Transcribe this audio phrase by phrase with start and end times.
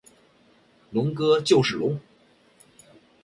[0.89, 1.99] 龙哥就是龙！